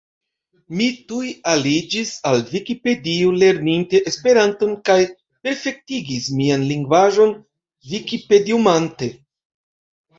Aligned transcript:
Mi 0.77 0.85
tuj 1.11 1.27
aliĝis 1.51 2.13
al 2.31 2.41
Vikipedio 2.53 3.35
lerninte 3.45 4.03
Esperanton 4.13 4.75
kaj 4.91 4.99
perfektigis 5.45 6.33
mian 6.41 6.69
lingvaĵon 6.75 7.39
vikipediumante. 7.95 9.17